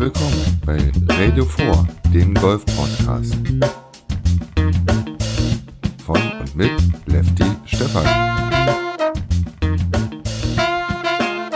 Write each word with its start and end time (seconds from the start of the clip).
willkommen 0.00 0.60
bei 0.64 0.78
Radio 1.14 1.44
4, 1.44 1.86
dem 2.14 2.32
Golf-Podcast. 2.32 3.34
Von 6.06 6.16
und 6.40 6.56
mit 6.56 6.72
Lefty 7.04 7.44
Stefan. 7.66 8.06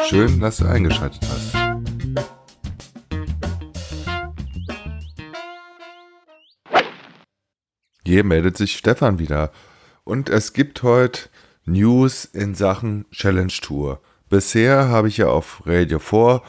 Schön, 0.07 0.41
dass 0.41 0.59
du 0.59 0.67
eingeschaltet 0.67 1.27
hast. 1.27 1.55
Hier 8.05 8.25
meldet 8.25 8.59
sich 8.59 8.77
Stefan 8.77 9.19
wieder. 9.19 9.53
Und 10.05 10.29
es 10.29 10.53
gibt 10.53 10.83
heute 10.83 11.31
News 11.65 12.27
in 12.27 12.55
Sachen 12.55 13.07
Challenge 13.11 13.55
Tour. 13.63 14.03
Bisher 14.29 14.89
habe 14.89 15.09
ich 15.09 15.17
ja 15.17 15.29
auf 15.29 15.63
Radio 15.65 15.99
4 15.99 16.43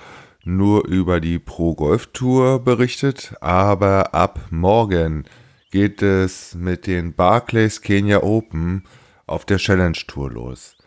nur 0.45 0.87
über 0.87 1.19
die 1.19 1.39
Pro 1.39 1.75
Golf 1.75 2.07
Tour 2.13 2.59
berichtet, 2.59 3.35
aber 3.41 4.13
ab 4.13 4.39
morgen 4.51 5.25
geht 5.71 6.01
es 6.01 6.55
mit 6.55 6.87
den 6.87 7.13
Barclays 7.13 7.81
Kenya 7.81 8.23
Open 8.23 8.83
auf 9.27 9.45
der 9.45 9.57
Challenge 9.57 9.97
Tour 10.07 10.31
los. 10.31 10.77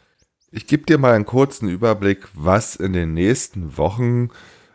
Ich 0.51 0.67
gebe 0.67 0.87
dir 0.87 0.97
mal 0.97 1.12
einen 1.12 1.27
kurzen 1.27 1.69
Überblick, 1.69 2.27
was 2.33 2.77
in 2.77 2.93
den 2.93 3.12
nächsten 3.12 3.77
Wochen 3.77 4.31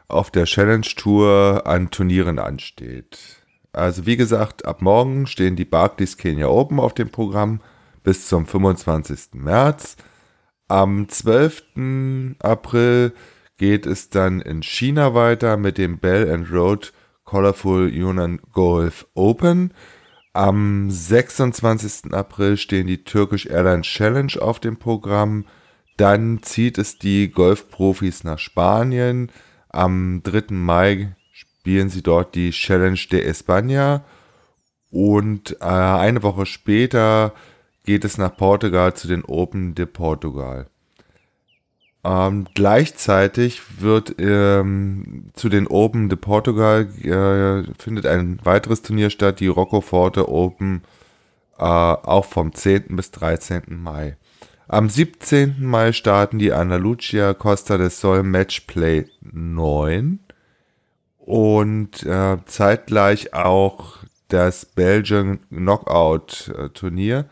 auf 0.07 0.29
der 0.29 0.45
Challenge 0.45 0.85
Tour 0.95 1.63
an 1.65 1.89
Turnieren 1.89 2.37
ansteht. 2.37 3.43
Also 3.71 4.05
wie 4.05 4.17
gesagt, 4.17 4.65
ab 4.65 4.81
morgen 4.81 5.25
stehen 5.25 5.55
die 5.55 5.65
Barclays 5.65 6.17
Kenya 6.17 6.47
Open 6.47 6.79
auf 6.79 6.93
dem 6.93 7.09
Programm 7.09 7.61
bis 8.03 8.27
zum 8.27 8.45
25. 8.45 9.33
März. 9.33 9.95
Am 10.67 11.09
12. 11.09 12.35
April 12.39 13.13
geht 13.63 13.85
es 13.85 14.09
dann 14.09 14.41
in 14.41 14.61
China 14.61 15.13
weiter 15.13 15.55
mit 15.55 15.77
dem 15.77 15.97
Bell 15.97 16.29
and 16.29 16.51
Road 16.51 16.91
Colorful 17.23 17.87
Yunnan 17.87 18.41
Golf 18.51 19.07
Open. 19.13 19.73
Am 20.33 20.91
26. 20.91 22.13
April 22.13 22.57
stehen 22.57 22.87
die 22.87 23.05
Turkish 23.05 23.45
Airlines 23.45 23.87
Challenge 23.87 24.33
auf 24.41 24.59
dem 24.59 24.75
Programm. 24.75 25.45
Dann 25.95 26.43
zieht 26.43 26.77
es 26.77 26.99
die 26.99 27.31
Golfprofis 27.31 28.25
nach 28.25 28.37
Spanien. 28.37 29.31
Am 29.69 30.19
3. 30.23 30.53
Mai 30.53 31.15
spielen 31.31 31.87
sie 31.87 32.03
dort 32.03 32.35
die 32.35 32.49
Challenge 32.49 32.99
de 33.09 33.25
España. 33.31 34.01
Und 34.91 35.55
äh, 35.61 35.63
eine 35.63 36.21
Woche 36.21 36.45
später 36.45 37.31
geht 37.85 38.03
es 38.03 38.17
nach 38.17 38.35
Portugal 38.35 38.93
zu 38.93 39.07
den 39.07 39.23
Open 39.23 39.73
de 39.73 39.85
Portugal. 39.85 40.67
Ähm, 42.05 42.47
gleichzeitig 42.53 43.81
wird 43.81 44.15
ähm, 44.19 45.31
zu 45.33 45.47
den 45.47 45.67
Open 45.67 46.09
de 46.09 46.17
Portugal 46.17 46.89
äh, 47.01 47.63
findet 47.81 48.05
ein 48.05 48.39
weiteres 48.43 48.81
Turnier 48.81 49.09
statt, 49.09 49.39
die 49.39 49.47
Roccoforte 49.47 50.27
Open, 50.27 50.83
äh, 51.57 51.63
auch 51.63 52.25
vom 52.25 52.53
10. 52.53 52.95
bis 52.95 53.11
13. 53.11 53.63
Mai. 53.67 54.17
Am 54.67 54.89
17. 54.89 55.55
Mai 55.59 55.93
starten 55.93 56.39
die 56.39 56.51
Andalucia 56.51 57.33
Costa 57.33 57.77
del 57.77 57.89
Sol 57.89 58.23
Matchplay 58.23 59.05
9 59.21 60.19
und 61.19 62.03
äh, 62.03 62.37
zeitgleich 62.45 63.33
auch 63.33 63.97
das 64.27 64.65
Belgian 64.65 65.39
Knockout 65.49 66.53
äh, 66.57 66.69
Turnier. 66.69 67.25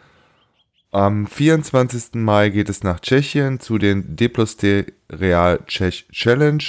Am 0.94 1.26
24. 1.26 2.16
Mai 2.16 2.50
geht 2.50 2.68
es 2.68 2.84
nach 2.84 3.00
Tschechien 3.00 3.62
zu 3.62 3.78
den 3.78 4.18
Deploste 4.18 4.88
Real 5.10 5.60
Czech 5.66 6.06
Challenge 6.12 6.66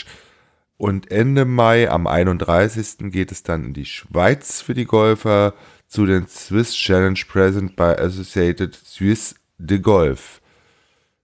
und 0.76 1.10
Ende 1.10 1.44
Mai 1.44 1.90
am 1.90 2.06
31. 2.06 3.10
geht 3.10 3.32
es 3.32 3.42
dann 3.42 3.64
in 3.64 3.74
die 3.74 3.84
Schweiz 3.84 4.60
für 4.60 4.74
die 4.74 4.84
Golfer 4.84 5.54
zu 5.88 6.06
den 6.06 6.28
Swiss 6.28 6.72
Challenge 6.72 7.18
Present 7.26 7.74
by 7.74 7.96
Associated 7.98 8.76
Swiss 8.76 9.34
de 9.58 9.80
Golf. 9.80 10.40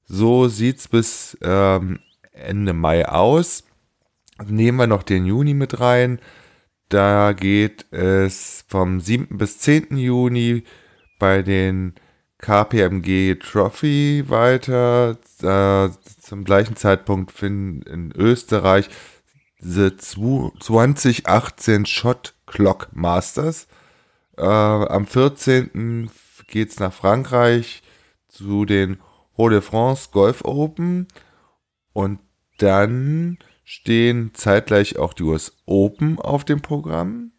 So 0.04 0.48
sieht's 0.48 0.88
bis 0.88 1.38
ähm, 1.40 2.00
Ende 2.32 2.72
Mai 2.72 3.08
aus. 3.08 3.62
Nehmen 4.44 4.76
wir 4.78 4.88
noch 4.88 5.04
den 5.04 5.24
Juni 5.24 5.54
mit 5.54 5.78
rein. 5.78 6.18
Da 6.88 7.32
geht 7.32 7.86
es 7.92 8.64
vom 8.66 8.98
7. 8.98 9.38
bis 9.38 9.60
10. 9.60 9.96
Juni 9.98 10.64
bei 11.20 11.42
den 11.42 11.94
KPMG 12.38 13.38
Trophy 13.40 14.24
weiter. 14.28 15.18
Äh, 15.42 15.90
zum 16.20 16.44
gleichen 16.44 16.76
Zeitpunkt 16.76 17.32
finden 17.32 17.82
in 17.82 18.12
Österreich 18.12 18.88
the 19.60 19.96
2018 19.96 21.86
Shot 21.86 22.34
Clock 22.46 22.88
Masters. 22.92 23.66
Äh, 24.36 24.42
am 24.42 25.06
14. 25.06 26.10
geht's 26.46 26.78
nach 26.78 26.92
Frankreich 26.92 27.82
zu 28.28 28.64
den 28.64 28.98
Haut 29.36 29.52
de 29.52 29.60
France 29.60 30.10
Golf 30.12 30.44
Open. 30.44 31.08
Und 31.92 32.20
dann 32.58 33.38
stehen 33.64 34.30
zeitgleich 34.34 34.98
auch 34.98 35.12
die 35.12 35.24
US 35.24 35.56
Open 35.66 36.18
auf 36.18 36.44
dem 36.44 36.60
Programm. 36.62 37.32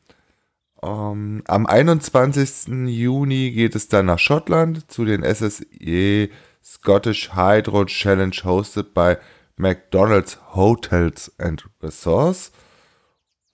Um, 0.81 1.39
ähm, 1.39 1.43
am 1.45 1.65
21. 1.65 2.87
Juni 2.87 3.51
geht 3.51 3.75
es 3.75 3.89
dann 3.89 4.05
nach 4.05 4.19
Schottland 4.19 4.89
zu 4.89 5.03
den 5.03 5.23
SSE 5.23 6.29
Scottish 6.63 7.35
Hydro 7.35 7.85
Challenge 7.85 8.35
hosted 8.43 8.93
by 8.93 9.15
McDonald's 9.57 10.39
Hotels 10.55 11.33
and 11.37 11.65
Resorts. 11.83 12.53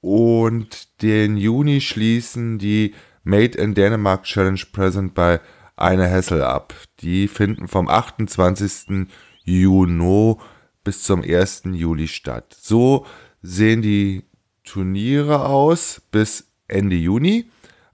Und 0.02 1.02
den 1.02 1.38
Juni 1.38 1.82
schließen 1.82 2.60
die 2.60 2.94
Made 3.24 3.58
in 3.58 3.74
Denmark 3.74 4.24
Challenge 4.24 4.62
Present 4.72 5.16
bei 5.16 5.42
Eine 5.76 6.08
Hessel 6.08 6.44
ab. 6.44 6.76
Die 7.00 7.28
finden 7.28 7.68
vom 7.68 7.90
28. 7.90 9.08
Juni 9.44 10.36
bis 10.84 11.02
zum 11.02 11.24
1. 11.24 11.64
Juli 11.72 12.08
statt. 12.08 12.56
So 12.60 13.08
sehen 13.42 13.82
die 13.82 14.26
Turniere 14.64 15.46
aus 15.46 16.04
bis 16.12 16.55
Ende 16.68 16.96
Juni. 16.96 17.50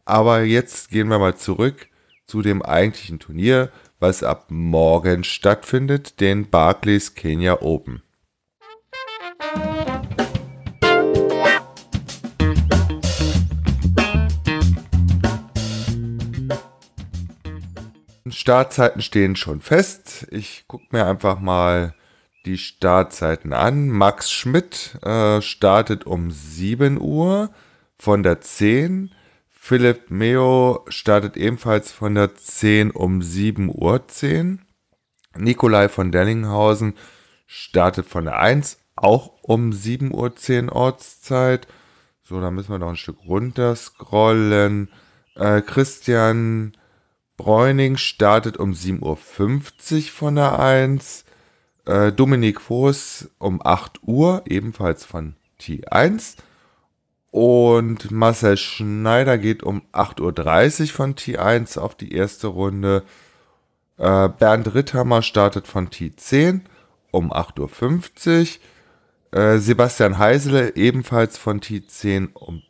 Aber 0.05 0.41
jetzt 0.43 0.89
gehen 0.89 1.09
wir 1.09 1.19
mal 1.19 1.35
zurück 1.35 1.87
zu 2.25 2.41
dem 2.41 2.61
eigentlichen 2.61 3.19
Turnier, 3.19 3.69
was 3.99 4.23
ab 4.23 4.47
morgen 4.49 5.23
stattfindet, 5.23 6.19
den 6.19 6.49
Barclays 6.49 7.13
Kenya 7.13 7.61
Open. 7.61 8.01
Startzeiten 18.29 19.01
stehen 19.01 19.35
schon 19.35 19.61
fest. 19.61 20.27
Ich 20.31 20.65
gucke 20.67 20.85
mir 20.91 21.05
einfach 21.05 21.39
mal 21.39 21.93
die 22.45 22.57
Startzeiten 22.57 23.53
an. 23.53 23.89
Max 23.89 24.31
Schmidt 24.31 24.97
äh, 25.03 25.41
startet 25.41 26.05
um 26.05 26.31
7 26.31 26.99
Uhr 26.99 27.51
von 28.01 28.23
der 28.23 28.41
10. 28.41 29.11
Philipp 29.47 30.09
Meo 30.09 30.83
startet 30.87 31.37
ebenfalls 31.37 31.91
von 31.91 32.15
der 32.15 32.33
10 32.33 32.89
um 32.89 33.21
7 33.21 33.69
Uhr 33.71 34.07
10. 34.07 34.59
Nikolai 35.37 35.87
von 35.87 36.11
Dellinghausen 36.11 36.95
startet 37.45 38.07
von 38.07 38.25
der 38.25 38.39
1 38.39 38.79
auch 38.95 39.33
um 39.43 39.71
7 39.71 40.11
Uhr 40.15 40.35
10 40.35 40.71
Ortszeit. 40.71 41.67
So, 42.23 42.41
da 42.41 42.49
müssen 42.49 42.71
wir 42.71 42.79
noch 42.79 42.89
ein 42.89 42.95
Stück 42.95 43.19
runter 43.27 43.75
scrollen. 43.75 44.89
Äh, 45.35 45.61
Christian 45.61 46.71
Bräuning 47.37 47.97
startet 47.97 48.57
um 48.57 48.71
7.50 48.71 49.03
Uhr 49.03 50.01
von 50.09 50.35
der 50.37 50.57
1. 50.57 51.23
Äh, 51.85 52.11
Dominik 52.11 52.61
Voß 52.61 53.29
um 53.37 53.61
8 53.63 53.99
Uhr, 54.01 54.41
ebenfalls 54.47 55.05
von 55.05 55.35
T1. 55.59 56.37
Und 57.31 58.11
Marcel 58.11 58.57
Schneider 58.57 59.37
geht 59.37 59.63
um 59.63 59.81
8.30 59.93 60.81
Uhr 60.81 60.87
von 60.89 61.15
T1 61.15 61.79
auf 61.79 61.95
die 61.95 62.13
erste 62.13 62.47
Runde. 62.47 63.03
Äh, 63.97 64.29
Bernd 64.29 64.73
Ritthammer 64.75 65.21
startet 65.21 65.65
von 65.65 65.87
T10 65.89 66.61
um 67.11 67.31
8.50 67.31 68.59
Uhr. 69.31 69.39
Äh, 69.39 69.59
Sebastian 69.59 70.17
Heisele 70.17 70.75
ebenfalls 70.75 71.37
von 71.37 71.61
T10 71.61 72.33
um 72.33 72.63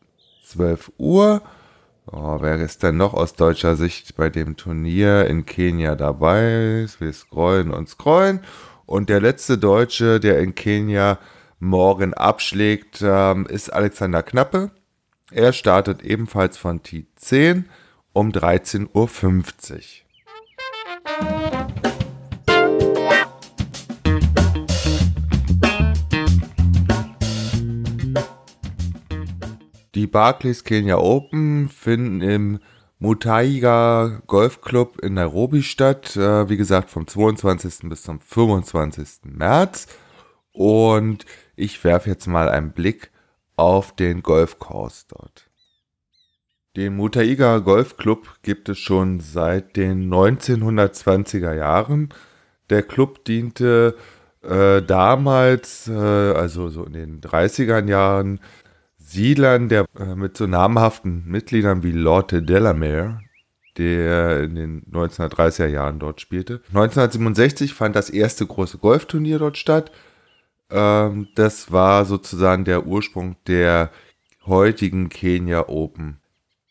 12 0.46 0.92
Uhr. 1.00 1.42
Oh, 2.06 2.38
wer 2.42 2.58
ist 2.58 2.84
denn 2.84 2.98
noch 2.98 3.16
aus 3.16 3.34
deutscher 3.34 3.76
Sicht 3.76 4.16
bei 4.16 4.30
dem 4.30 4.58
Turnier 4.58 5.26
in 5.26 5.46
Kenia 5.46 5.96
dabei? 5.96 6.86
Wir 7.00 7.14
scrollen 7.14 7.72
und 7.72 7.90
scrollen. 7.90 8.42
Und 8.86 9.10
der 9.10 9.22
letzte 9.22 9.58
Deutsche, 9.58 10.20
der 10.20 10.40
in 10.40 10.54
Kenia 10.54 11.18
morgen 11.62 12.14
abschlägt, 12.14 13.02
ähm, 13.02 13.46
ist 13.46 13.72
Alexander 13.72 14.24
Knappe. 14.24 14.72
Er 15.32 15.54
startet 15.54 16.02
ebenfalls 16.04 16.58
von 16.58 16.82
T10 16.82 17.64
um 18.12 18.32
13.50 18.32 18.90
Uhr. 18.94 20.02
Barclays 30.12 30.64
Kenya 30.64 30.98
Open 30.98 31.70
finden 31.70 32.22
im 32.22 32.60
Mutaiga 33.00 34.22
Golf 34.28 34.62
Club 34.62 35.00
in 35.02 35.16
Nairobi 35.16 35.64
statt. 35.64 36.16
Äh, 36.16 36.50
wie 36.50 36.58
gesagt, 36.58 36.90
vom 36.90 37.08
22. 37.08 37.90
bis 37.90 38.04
zum 38.04 38.20
25. 38.20 39.22
März. 39.24 39.88
Und 40.52 41.26
ich 41.62 41.84
werfe 41.84 42.10
jetzt 42.10 42.28
mal 42.28 42.50
einen 42.50 42.72
Blick 42.72 43.12
auf 43.56 43.96
den 43.96 44.24
Golfkurs 44.24 45.06
dort. 45.08 45.48
Den 46.76 46.96
Mutaiga 46.96 47.60
Golf 47.60 47.98
Club 47.98 48.28
gibt 48.44 48.70
es 48.70 48.80
schon 48.80 49.20
seit 49.20 49.76
den 49.76 50.12
1920er 50.12 51.54
Jahren. 51.54 52.10
Der 52.70 52.82
Club 52.82 53.26
diente 53.26 53.96
äh, 54.42 54.82
damals, 54.82 55.88
äh, 55.88 55.92
also 55.92 56.70
so 56.70 56.86
in 56.86 56.94
den 56.94 57.22
30er 57.22 57.86
Jahren, 57.88 58.40
Siedlern 58.98 59.68
der 59.68 59.86
äh, 60.00 60.16
mit 60.16 60.38
so 60.38 60.48
namhaften 60.48 61.26
Mitgliedern 61.28 61.84
wie 61.84 61.92
Lord 61.92 62.32
Delamere, 62.32 63.20
der 63.78 64.44
in 64.44 64.56
den 64.56 64.84
1930er 64.92 65.68
Jahren 65.68 66.00
dort 66.00 66.22
spielte. 66.22 66.62
1967 66.70 67.74
fand 67.74 67.96
das 67.96 68.10
erste 68.10 68.46
große 68.46 68.78
Golfturnier 68.78 69.40
dort 69.40 69.58
statt. 69.58 69.92
Ähm, 70.72 71.28
das 71.36 71.72
war 71.72 72.06
sozusagen 72.06 72.66
der 72.66 72.86
Ursprung 72.86 73.36
der 73.48 73.92
heutigen 74.46 75.10
Kenya 75.10 75.68
Open. 75.68 76.18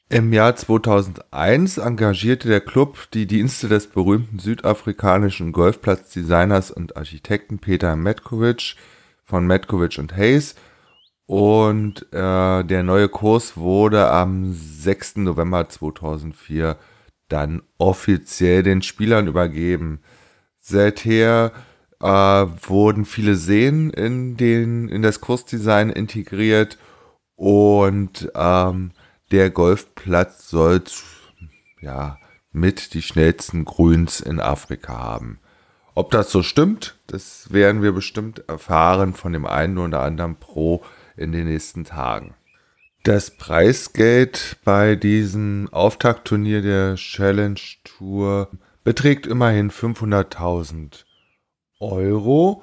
Im 0.09 0.33
Jahr 0.33 0.57
2001 0.57 1.79
engagierte 1.79 2.49
der 2.49 2.61
Club 2.61 3.09
die 3.15 3.27
Dienste 3.27 3.69
des 3.69 3.87
berühmten 3.87 4.41
südafrikanischen 4.41 5.53
Golfplatzdesigners 5.53 6.73
und 6.73 6.97
Architekten 6.97 7.61
Peter 7.61 7.95
Metkovic 7.95 8.75
von 9.25 9.47
Metkovic 9.47 9.99
und 9.99 10.17
Hayes 10.17 10.57
und 11.27 12.13
äh, 12.13 12.65
der 12.65 12.83
neue 12.83 13.09
Kurs 13.09 13.57
wurde 13.57 14.11
am 14.11 14.53
6. 14.53 15.19
November 15.19 15.69
2004 15.69 16.77
dann 17.29 17.63
offiziell 17.79 18.65
den 18.65 18.83
Spielern 18.83 19.29
übergeben. 19.29 20.01
Seither 20.59 21.53
äh, 22.01 22.07
wurden 22.07 23.05
viele 23.05 23.37
Seen 23.37 23.91
in, 23.91 24.37
den, 24.37 24.89
in 24.89 25.03
das 25.03 25.21
Kursdesign 25.21 25.91
integriert 25.91 26.79
und 27.37 28.31
ähm, 28.35 28.93
der 29.31 29.51
Golfplatz 29.51 30.49
soll 30.49 30.83
ja 31.81 32.19
mit 32.53 32.95
die 32.95 33.03
schnellsten 33.03 33.65
Grüns 33.65 34.21
in 34.21 34.41
Afrika 34.41 34.99
haben. 34.99 35.39
Ob 35.95 36.11
das 36.11 36.31
so 36.31 36.43
stimmt, 36.43 36.97
das 37.07 37.53
werden 37.53 37.83
wir 37.83 37.93
bestimmt 37.93 38.49
erfahren 38.49 39.15
von 39.15 39.33
dem 39.33 39.47
einen 39.47 39.79
oder 39.79 40.01
anderen 40.01 40.37
Pro 40.37 40.83
in 41.17 41.33
den 41.33 41.47
nächsten 41.47 41.85
Tagen. 41.85 42.35
Das 43.03 43.31
Preisgeld 43.31 44.59
bei 44.65 44.95
diesem 44.95 45.69
Auftaktturnier 45.73 46.63
der 46.63 46.97
Challenge 46.97 47.61
Tour 47.85 48.51
beträgt 48.85 49.27
immerhin 49.27 49.71
500.000 49.71 51.05
Euro 51.81 52.63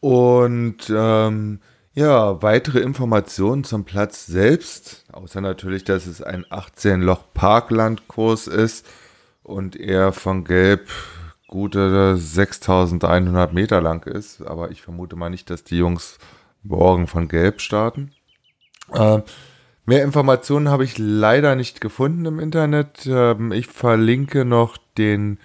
und 0.00 0.92
ähm, 0.94 1.60
ja, 1.92 2.40
weitere 2.40 2.78
Informationen 2.78 3.64
zum 3.64 3.84
Platz 3.84 4.26
selbst, 4.26 5.04
außer 5.12 5.40
natürlich, 5.40 5.82
dass 5.84 6.06
es 6.06 6.22
ein 6.22 6.44
18-Loch-Parklandkurs 6.46 8.46
ist 8.46 8.86
und 9.42 9.74
er 9.76 10.12
von 10.12 10.44
Gelb 10.44 10.88
gute 11.48 12.16
6100 12.16 13.52
Meter 13.52 13.80
lang 13.80 14.06
ist, 14.06 14.40
aber 14.42 14.70
ich 14.70 14.82
vermute 14.82 15.16
mal 15.16 15.30
nicht, 15.30 15.50
dass 15.50 15.64
die 15.64 15.78
Jungs 15.78 16.18
morgen 16.62 17.08
von 17.08 17.26
Gelb 17.26 17.60
starten. 17.60 18.12
Äh, 18.92 19.22
mehr 19.84 20.04
Informationen 20.04 20.68
habe 20.68 20.84
ich 20.84 20.96
leider 20.96 21.56
nicht 21.56 21.80
gefunden 21.80 22.24
im 22.26 22.38
Internet. 22.38 23.04
Ähm, 23.06 23.50
ich 23.50 23.66
verlinke 23.66 24.44
noch 24.44 24.76
den 24.96 25.40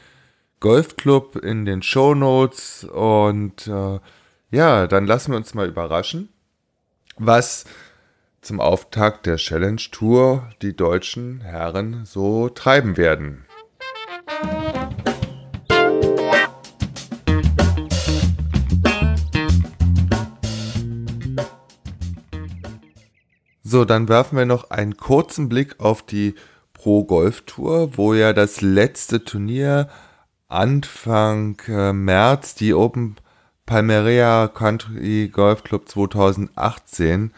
Golfclub 0.66 1.36
in 1.38 1.66
den 1.66 1.82
Show 1.84 2.16
Notes 2.16 2.84
und 2.86 3.68
äh, 3.68 4.00
ja, 4.52 4.88
dann 4.88 5.06
lassen 5.06 5.32
wir 5.32 5.38
uns 5.38 5.54
mal 5.54 5.68
überraschen 5.68 6.30
was 7.18 7.66
zum 8.42 8.60
Auftakt 8.60 9.26
der 9.26 9.38
Challenge 9.38 9.82
Tour 9.92 10.50
die 10.62 10.76
deutschen 10.76 11.42
Herren 11.42 12.06
so 12.06 12.50
treiben 12.50 12.98
werden. 12.98 13.46
So, 23.64 23.84
dann 23.84 24.08
werfen 24.08 24.38
wir 24.38 24.46
noch 24.46 24.70
einen 24.70 24.96
kurzen 24.96 25.50
Blick 25.50 25.80
auf 25.80 26.04
die 26.04 26.36
Pro 26.74 27.04
Golf 27.04 27.42
Tour, 27.42 27.98
wo 27.98 28.14
ja 28.14 28.32
das 28.32 28.62
letzte 28.62 29.24
Turnier 29.24 29.90
Anfang 30.56 31.62
äh, 31.68 31.92
März 31.92 32.56
die 32.56 32.74
Open 32.74 33.18
Palmyra 33.66 34.48
Country 34.48 35.28
Golf 35.28 35.64
Club 35.64 35.90
2018 35.90 37.34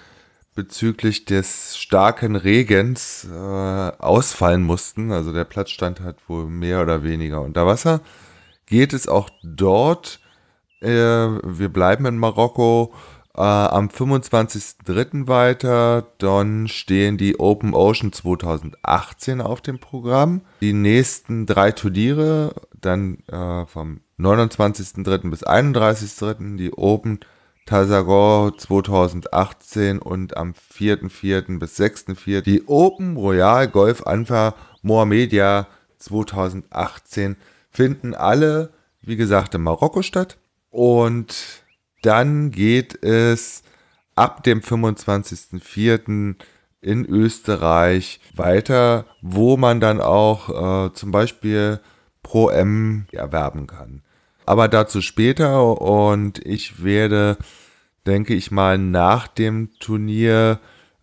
bezüglich 0.54 1.26
des 1.26 1.78
starken 1.78 2.36
Regens 2.36 3.26
äh, 3.26 3.34
ausfallen 3.34 4.62
mussten. 4.62 5.12
Also 5.12 5.34
der 5.34 5.46
Platz 5.46 5.72
stand 5.72 6.00
halt 6.00 6.18
wohl 6.28 6.46
mehr 6.46 6.84
oder 6.84 7.02
weniger 7.02 7.42
unter 7.42 7.66
Wasser. 7.66 8.02
Geht 8.68 8.94
es 8.94 9.08
auch 9.08 9.32
dort, 9.44 10.20
äh, 10.82 10.88
wir 10.88 11.70
bleiben 11.70 12.06
in 12.06 12.18
Marokko, 12.20 12.94
äh, 13.38 13.42
am 13.42 13.88
25.03. 13.90 15.28
weiter. 15.28 16.08
Dann 16.18 16.68
stehen 16.68 17.18
die 17.18 17.40
Open 17.40 17.74
Ocean 17.74 18.12
2018 18.12 19.42
auf 19.42 19.62
dem 19.62 19.80
Programm. 19.80 20.42
Die 20.60 20.74
nächsten 20.74 21.46
drei 21.46 21.72
Turniere, 21.72 22.54
dann 22.82 23.20
äh, 23.28 23.66
vom 23.66 24.02
29.03. 24.20 25.30
bis 25.30 25.46
31.03. 25.46 26.58
die 26.58 26.74
Open 26.74 27.20
Tasagor 27.68 28.58
2018 28.58 30.00
und 30.00 30.38
am 30.38 30.54
4.04. 30.54 31.60
bis 31.60 31.78
6.04. 31.80 32.42
die 32.42 32.68
Open 32.68 33.18
Royal 33.18 33.68
Golf 33.68 34.08
Anfa 34.08 34.56
Mohamedia 34.82 35.68
2018 35.98 37.36
finden 37.70 38.16
alle, 38.16 38.72
wie 39.02 39.18
gesagt, 39.18 39.54
in 39.54 39.64
Marokko 39.64 40.02
statt. 40.02 40.38
Und 40.70 41.64
dann 42.02 42.52
geht 42.52 43.04
es 43.04 43.64
ab 44.16 44.44
dem 44.44 44.62
25.04. 44.62 46.36
in 46.82 47.06
Österreich 47.06 48.22
weiter, 48.34 49.06
wo 49.22 49.58
man 49.58 49.80
dann 49.80 50.00
auch 50.00 50.88
äh, 50.88 50.94
zum 50.94 51.12
Beispiel 51.12 51.82
Pro 52.28 52.50
M 52.50 53.06
erwerben 53.14 53.68
kann 53.68 54.02
aber 54.48 54.70
dazu 54.70 55.02
später 55.02 55.80
und 55.82 56.40
ich 56.40 56.82
werde, 56.82 57.38
denke 58.08 58.34
ich 58.34 58.50
mal, 58.50 58.78
nach 58.78 59.28
dem 59.28 59.72
Turnier, 59.80 60.60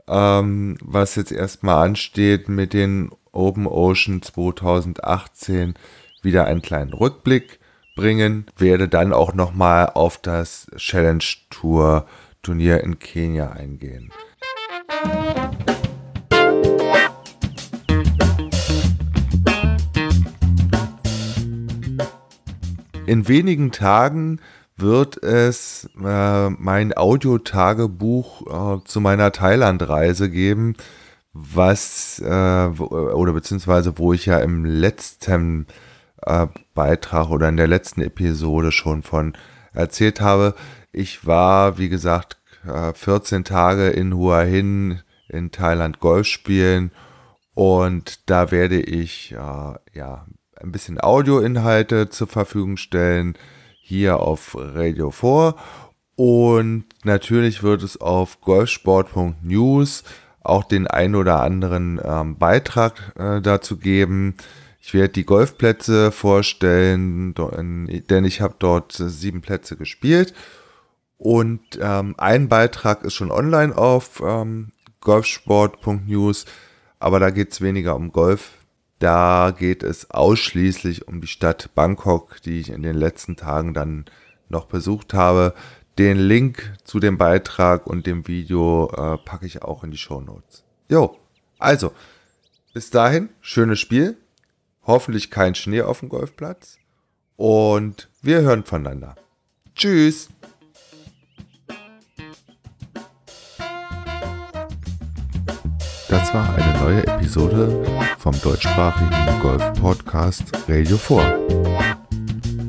ähm, 0.08 0.78
was 0.80 1.14
jetzt 1.14 1.30
erstmal 1.30 1.84
ansteht 1.84 2.48
mit 2.48 2.72
den 2.72 3.10
Open 3.32 3.66
Ocean 3.66 4.22
2018, 4.22 5.74
wieder 6.22 6.46
einen 6.46 6.62
kleinen 6.62 6.94
Rückblick 6.94 7.60
bringen, 7.94 8.46
werde 8.56 8.88
dann 8.88 9.12
auch 9.12 9.34
nochmal 9.34 9.90
auf 9.92 10.16
das 10.16 10.66
Challenge 10.76 11.24
Tour 11.50 12.06
Turnier 12.42 12.82
in 12.82 12.98
Kenia 12.98 13.50
eingehen. 13.50 14.10
In 23.06 23.28
wenigen 23.28 23.70
Tagen 23.70 24.40
wird 24.76 25.22
es 25.22 25.88
äh, 26.02 26.50
mein 26.50 26.96
Audiotagebuch 26.96 28.78
äh, 28.78 28.84
zu 28.84 29.00
meiner 29.00 29.30
Thailand-Reise 29.30 30.30
geben, 30.30 30.74
was 31.34 32.18
äh, 32.24 32.66
oder 32.68 33.32
beziehungsweise 33.32 33.98
wo 33.98 34.14
ich 34.14 34.26
ja 34.26 34.38
im 34.38 34.64
letzten 34.64 35.66
äh, 36.22 36.46
Beitrag 36.74 37.28
oder 37.28 37.48
in 37.48 37.58
der 37.58 37.66
letzten 37.66 38.00
Episode 38.00 38.72
schon 38.72 39.02
von 39.02 39.34
erzählt 39.74 40.20
habe. 40.20 40.54
Ich 40.92 41.26
war, 41.26 41.76
wie 41.76 41.90
gesagt, 41.90 42.38
14 42.94 43.40
äh, 43.40 43.44
Tage 43.44 43.88
in 43.90 44.14
Hua 44.14 44.40
Hin 44.42 45.00
in 45.28 45.50
Thailand 45.50 46.00
Golf 46.00 46.26
spielen 46.26 46.90
und 47.52 48.30
da 48.30 48.50
werde 48.50 48.80
ich 48.80 49.32
äh, 49.32 49.98
ja 49.98 50.26
ein 50.60 50.72
bisschen 50.72 51.00
Audioinhalte 51.00 52.08
zur 52.08 52.26
Verfügung 52.26 52.76
stellen, 52.76 53.36
hier 53.80 54.20
auf 54.20 54.56
Radio 54.56 55.10
4. 55.10 55.54
Und 56.16 56.84
natürlich 57.04 57.62
wird 57.62 57.82
es 57.82 58.00
auf 58.00 58.40
golfsport.news 58.40 60.04
auch 60.44 60.64
den 60.64 60.86
ein 60.86 61.14
oder 61.14 61.42
anderen 61.42 62.00
ähm, 62.04 62.36
Beitrag 62.36 63.14
äh, 63.18 63.40
dazu 63.40 63.78
geben. 63.78 64.36
Ich 64.80 64.92
werde 64.92 65.14
die 65.14 65.24
Golfplätze 65.24 66.12
vorstellen, 66.12 67.34
denn 67.34 68.24
ich 68.26 68.42
habe 68.42 68.54
dort 68.58 68.92
sieben 68.92 69.40
Plätze 69.40 69.76
gespielt. 69.76 70.34
Und 71.16 71.62
ähm, 71.80 72.14
ein 72.18 72.48
Beitrag 72.48 73.02
ist 73.02 73.14
schon 73.14 73.30
online 73.30 73.74
auf 73.76 74.22
ähm, 74.22 74.72
golfsport.news, 75.00 76.44
aber 76.98 77.18
da 77.18 77.30
geht 77.30 77.52
es 77.52 77.62
weniger 77.62 77.96
um 77.96 78.12
Golf. 78.12 78.52
Da 79.04 79.50
geht 79.50 79.82
es 79.82 80.10
ausschließlich 80.10 81.08
um 81.08 81.20
die 81.20 81.26
Stadt 81.26 81.74
Bangkok, 81.74 82.40
die 82.40 82.58
ich 82.60 82.70
in 82.70 82.82
den 82.82 82.96
letzten 82.96 83.36
Tagen 83.36 83.74
dann 83.74 84.06
noch 84.48 84.64
besucht 84.64 85.12
habe. 85.12 85.52
Den 85.98 86.16
Link 86.16 86.72
zu 86.84 87.00
dem 87.00 87.18
Beitrag 87.18 87.86
und 87.86 88.06
dem 88.06 88.26
Video 88.26 88.90
äh, 88.96 89.18
packe 89.18 89.44
ich 89.44 89.60
auch 89.60 89.84
in 89.84 89.90
die 89.90 89.98
Show 89.98 90.22
Notes. 90.22 90.64
Jo, 90.88 91.18
also, 91.58 91.92
bis 92.72 92.88
dahin, 92.88 93.28
schönes 93.42 93.78
Spiel. 93.78 94.16
Hoffentlich 94.86 95.30
kein 95.30 95.54
Schnee 95.54 95.82
auf 95.82 96.00
dem 96.00 96.08
Golfplatz. 96.08 96.78
Und 97.36 98.08
wir 98.22 98.40
hören 98.40 98.64
voneinander. 98.64 99.16
Tschüss. 99.74 100.30
War 106.34 106.54
eine 106.56 106.78
neue 106.80 107.06
Episode 107.06 107.84
vom 108.18 108.34
deutschsprachigen 108.42 109.40
Golf-Podcast 109.40 110.42
Radio 110.68 110.96
4. 110.96 111.38